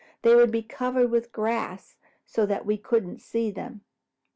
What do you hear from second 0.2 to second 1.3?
They would be covered